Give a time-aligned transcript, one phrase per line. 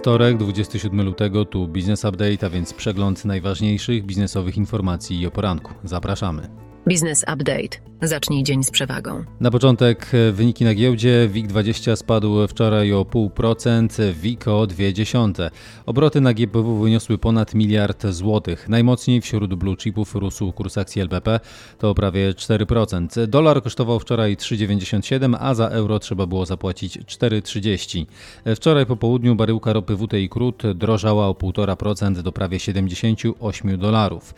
[0.00, 5.74] Wtorek, 27 lutego, tu Business Update, a więc przegląd najważniejszych biznesowych informacji o poranku.
[5.84, 6.69] Zapraszamy.
[6.90, 7.90] Business Update.
[8.02, 9.24] Zacznij dzień z przewagą.
[9.40, 11.28] Na początek e, wyniki na giełdzie.
[11.32, 15.50] WIG20 spadł wczoraj o 0,5%, WIG o 0,2%.
[15.86, 18.68] Obroty na GPW wyniosły ponad miliard złotych.
[18.68, 21.40] Najmocniej wśród blue chipów rósł kurs akcji LPP,
[21.78, 23.26] to prawie 4%.
[23.26, 28.06] Dolar kosztował wczoraj 3,97, a za euro trzeba było zapłacić 4,30.
[28.56, 34.34] Wczoraj po południu baryłka ropy WTI Crude drożała o 1,5% do prawie 78 dolarów.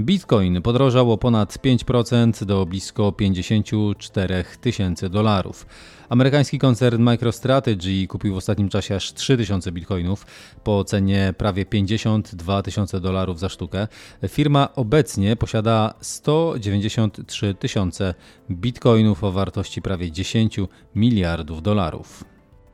[0.00, 1.95] Bitcoin podrożał o ponad 5%
[2.46, 5.66] do blisko 54 tysięcy dolarów.
[6.08, 10.26] Amerykański koncern MicroStrategy kupił w ostatnim czasie aż 3000 bitcoinów
[10.64, 13.88] po cenie prawie 52 tysiące dolarów za sztukę.
[14.28, 18.14] Firma obecnie posiada 193 tysiące
[18.50, 20.60] bitcoinów o wartości prawie 10
[20.94, 22.24] miliardów dolarów.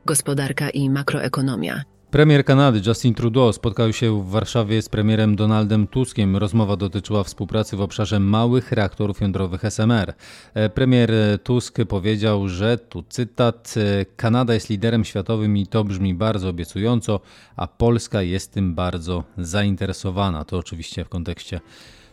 [0.05, 1.92] Gospodarka i makroekonomia.
[2.13, 6.37] Premier Kanady Justin Trudeau spotkał się w Warszawie z premierem Donaldem Tuskiem.
[6.37, 10.13] Rozmowa dotyczyła współpracy w obszarze małych reaktorów jądrowych SMR.
[10.53, 11.11] E, premier
[11.43, 13.75] Tusk powiedział, że tu cytat:
[14.15, 17.19] Kanada jest liderem światowym i to brzmi bardzo obiecująco,
[17.55, 20.45] a Polska jest tym bardzo zainteresowana.
[20.45, 21.61] To oczywiście w kontekście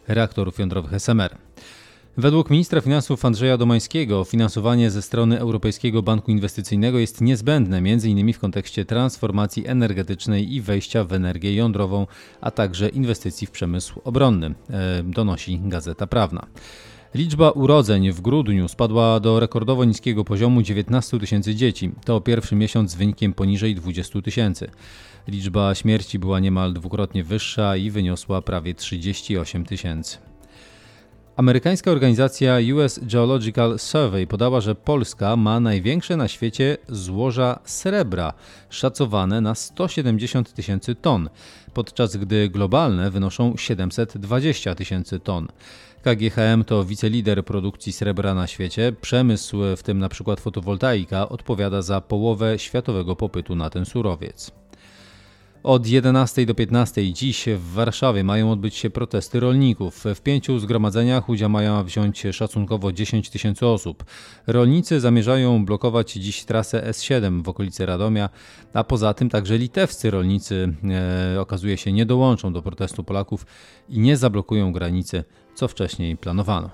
[0.09, 1.37] reaktorów jądrowych SMR.
[2.17, 8.33] Według ministra finansów Andrzeja Domańskiego finansowanie ze strony Europejskiego Banku Inwestycyjnego jest niezbędne m.in.
[8.33, 12.07] w kontekście transformacji energetycznej i wejścia w energię jądrową,
[12.41, 16.47] a także inwestycji w przemysł obronny, e, donosi Gazeta Prawna.
[17.15, 21.91] Liczba urodzeń w grudniu spadła do rekordowo niskiego poziomu 19 tysięcy dzieci.
[22.05, 24.71] To pierwszy miesiąc z wynikiem poniżej 20 tysięcy.
[25.29, 30.30] Liczba śmierci była niemal dwukrotnie wyższa i wyniosła prawie 38 tysięcy.
[31.41, 38.33] Amerykańska organizacja US Geological Survey podała, że Polska ma największe na świecie złoża srebra,
[38.71, 41.29] szacowane na 170 tysięcy ton,
[41.75, 45.49] podczas gdy globalne wynoszą 720 tysięcy ton.
[46.03, 48.93] KGHM to wicelider produkcji srebra na świecie.
[49.01, 50.37] Przemysł, w tym np.
[50.37, 54.51] fotowoltaika, odpowiada za połowę światowego popytu na ten surowiec.
[55.63, 60.05] Od 11 do 15 dziś w Warszawie mają odbyć się protesty rolników.
[60.15, 64.05] W pięciu zgromadzeniach udział mają wziąć szacunkowo 10 tysięcy osób.
[64.47, 68.29] Rolnicy zamierzają blokować dziś trasę S7 w okolicy Radomia,
[68.73, 70.75] a poza tym także litewscy rolnicy
[71.37, 73.47] e, okazuje się nie dołączą do protestu Polaków
[73.89, 76.71] i nie zablokują granicy, co wcześniej planowano.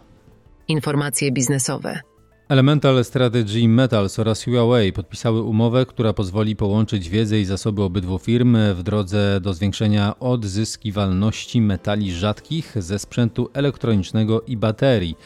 [0.68, 2.00] Informacje biznesowe.
[2.48, 8.56] Elemental Strategy Metals oraz Huawei podpisały umowę, która pozwoli połączyć wiedzę i zasoby obydwu firm
[8.74, 15.16] w drodze do zwiększenia odzyskiwalności metali rzadkich ze sprzętu elektronicznego i baterii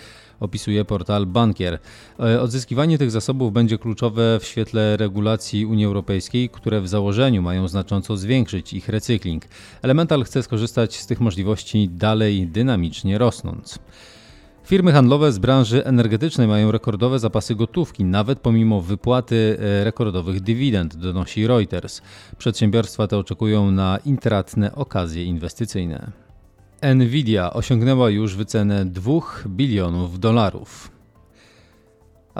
[0.41, 1.78] opisuje portal Bankier.
[2.20, 7.69] E, odzyskiwanie tych zasobów będzie kluczowe w świetle regulacji Unii Europejskiej, które w założeniu mają
[7.69, 9.44] znacząco zwiększyć ich recykling.
[9.82, 13.78] Elemental chce skorzystać z tych możliwości dalej dynamicznie rosnąc.
[14.70, 20.97] Firmy handlowe z branży energetycznej mają rekordowe zapasy gotówki, nawet pomimo wypłaty e, rekordowych dywidend,
[20.97, 22.03] donosi Reuters.
[22.38, 26.10] Przedsiębiorstwa te oczekują na intratne okazje inwestycyjne.
[26.94, 29.12] Nvidia osiągnęła już wycenę 2
[29.47, 30.91] bilionów dolarów.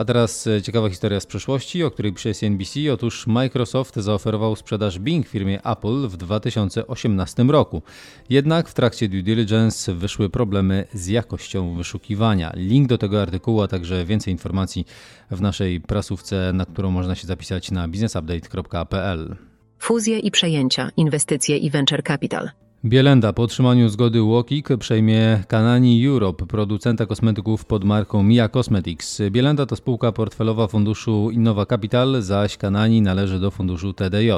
[0.01, 2.93] A teraz e, ciekawa historia z przeszłości, o której pisze CNBC.
[2.93, 7.83] Otóż Microsoft zaoferował sprzedaż Bing firmie Apple w 2018 roku.
[8.31, 12.53] Jednak w trakcie due diligence wyszły problemy z jakością wyszukiwania.
[12.57, 14.87] Link do tego artykułu, a także więcej informacji
[15.31, 19.37] w naszej prasówce, na którą można się zapisać na businessupdate.pl.
[19.79, 22.51] Fuzje i przejęcia, inwestycje i venture capital.
[22.85, 29.23] Bielenda po otrzymaniu zgody Łokik przejmie Kanani Europe, producenta kosmetyków pod marką Mia Cosmetics.
[29.31, 34.31] Bielenda to spółka portfelowa funduszu Innova Capital, zaś Kanani należy do funduszu TDJ.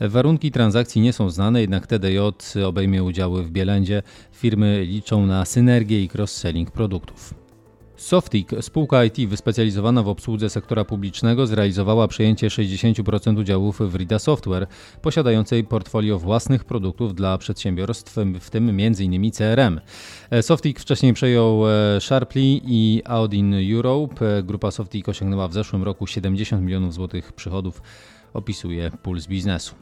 [0.00, 2.18] Warunki transakcji nie są znane, jednak TDJ
[2.66, 4.02] obejmie udziały w Bielendzie.
[4.32, 7.41] Firmy liczą na synergię i cross-selling produktów.
[8.02, 14.66] Softic, spółka IT wyspecjalizowana w obsłudze sektora publicznego, zrealizowała przejęcie 60% udziałów w Rida Software,
[15.02, 19.30] posiadającej portfolio własnych produktów dla przedsiębiorstw, w tym m.in.
[19.30, 19.80] CRM.
[20.40, 24.42] Softic wcześniej przejął e, Sharply i Audin Europe.
[24.42, 27.82] Grupa Softic osiągnęła w zeszłym roku 70 milionów złotych przychodów,
[28.34, 29.74] opisuje Puls Biznesu.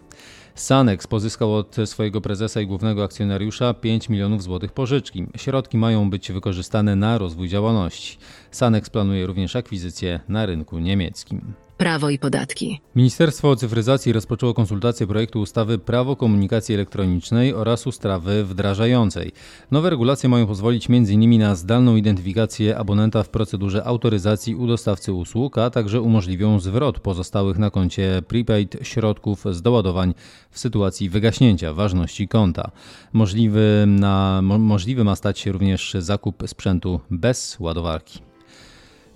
[0.55, 5.27] Sanex pozyskał od swojego prezesa i głównego akcjonariusza 5 milionów złotych pożyczki.
[5.37, 8.19] Środki mają być wykorzystane na rozwój działalności.
[8.51, 11.53] Sanex planuje również akwizycję na rynku niemieckim.
[11.81, 12.81] Prawo i podatki.
[12.97, 19.33] Ministerstwo Cyfryzacji rozpoczęło konsultację projektu ustawy Prawo komunikacji elektronicznej oraz ustawy wdrażającej.
[19.71, 21.39] Nowe regulacje mają pozwolić m.in.
[21.39, 27.59] na zdalną identyfikację abonenta w procedurze autoryzacji u dostawcy usług, a także umożliwią zwrot pozostałych
[27.59, 30.15] na koncie prepaid środków z doładowań
[30.51, 32.71] w sytuacji wygaśnięcia ważności konta.
[33.13, 38.30] Możliwy, na, mo, możliwy ma stać się również zakup sprzętu bez ładowarki.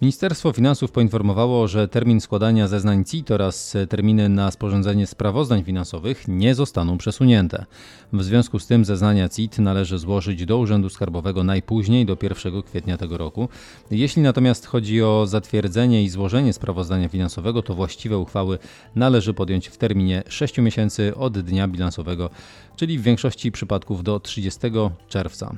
[0.05, 6.55] Ministerstwo Finansów poinformowało, że termin składania zeznań CIT oraz terminy na sporządzenie sprawozdań finansowych nie
[6.55, 7.65] zostaną przesunięte.
[8.13, 12.97] W związku z tym zeznania CIT należy złożyć do Urzędu Skarbowego najpóźniej do 1 kwietnia
[12.97, 13.49] tego roku.
[13.91, 18.59] Jeśli natomiast chodzi o zatwierdzenie i złożenie sprawozdania finansowego, to właściwe uchwały
[18.95, 22.31] należy podjąć w terminie 6 miesięcy od dnia bilansowego,
[22.77, 24.61] czyli w większości przypadków do 30
[25.09, 25.57] czerwca.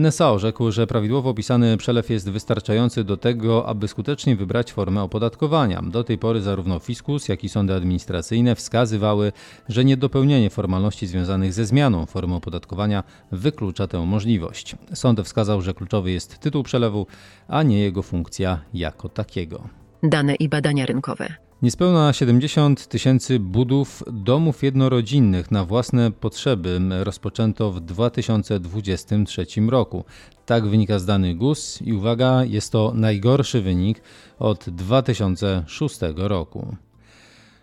[0.00, 5.82] NSA orzekł, że prawidłowo opisany przelew jest wystarczający do tego, aby skutecznie wybrać formę opodatkowania.
[5.82, 9.32] Do tej pory zarówno fiskus, jak i sądy administracyjne wskazywały,
[9.68, 14.76] że niedopełnienie formalności związanych ze zmianą formy opodatkowania wyklucza tę możliwość.
[14.94, 17.06] Sąd wskazał, że kluczowy jest tytuł przelewu,
[17.48, 19.68] a nie jego funkcja jako takiego.
[20.02, 21.45] Dane i badania rynkowe.
[21.62, 30.04] Niespełna 70 tysięcy budów domów jednorodzinnych na własne potrzeby rozpoczęto w 2023 roku.
[30.46, 34.00] Tak wynika z danych GUS i uwaga, jest to najgorszy wynik
[34.38, 36.76] od 2006 roku.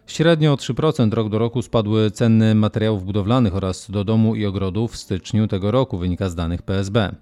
[0.08, 4.92] Średnio o 3% rok do roku spadły ceny materiałów budowlanych oraz do domu i ogrodów
[4.92, 7.16] w styczniu tego roku, wynika z danych PSB.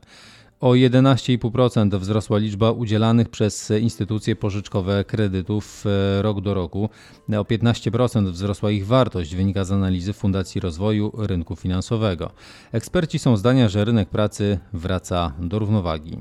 [0.62, 6.90] O 11,5% wzrosła liczba udzielanych przez instytucje pożyczkowe kredytów e, rok do roku.
[7.30, 12.31] O 15% wzrosła ich wartość, wynika z analizy Fundacji Rozwoju Rynku Finansowego.
[12.72, 16.18] Eksperci są zdania, że rynek pracy wraca do równowagi.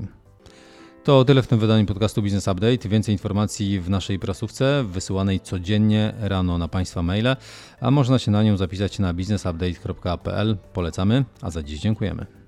[1.03, 2.89] To tyle w tym wydaniu podcastu Business Update.
[2.89, 7.35] Więcej informacji w naszej prasówce wysyłanej codziennie rano na Państwa maile,
[7.81, 10.57] a można się na nią zapisać na businessupdate.pl.
[10.73, 12.40] Polecamy, a za dziś dziękujemy.